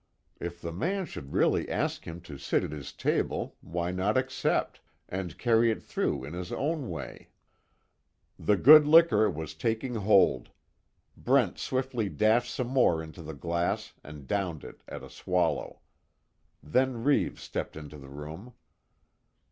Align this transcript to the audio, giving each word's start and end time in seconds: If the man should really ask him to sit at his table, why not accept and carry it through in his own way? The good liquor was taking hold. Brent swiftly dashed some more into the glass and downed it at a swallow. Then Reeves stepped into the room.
If 0.39 0.59
the 0.59 0.71
man 0.71 1.05
should 1.05 1.31
really 1.31 1.69
ask 1.69 2.05
him 2.05 2.21
to 2.21 2.39
sit 2.39 2.63
at 2.63 2.71
his 2.71 2.91
table, 2.91 3.57
why 3.61 3.91
not 3.91 4.17
accept 4.17 4.81
and 5.07 5.37
carry 5.37 5.69
it 5.69 5.83
through 5.83 6.23
in 6.23 6.33
his 6.33 6.51
own 6.51 6.89
way? 6.89 7.29
The 8.39 8.57
good 8.57 8.87
liquor 8.87 9.29
was 9.29 9.53
taking 9.53 9.93
hold. 9.93 10.49
Brent 11.15 11.59
swiftly 11.59 12.09
dashed 12.09 12.51
some 12.51 12.65
more 12.69 13.03
into 13.03 13.21
the 13.21 13.35
glass 13.35 13.93
and 14.03 14.25
downed 14.25 14.63
it 14.63 14.81
at 14.87 15.03
a 15.03 15.09
swallow. 15.11 15.81
Then 16.63 17.03
Reeves 17.03 17.43
stepped 17.43 17.75
into 17.77 17.99
the 17.99 18.09
room. 18.09 18.53